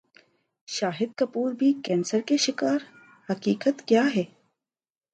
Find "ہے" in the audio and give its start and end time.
4.15-4.23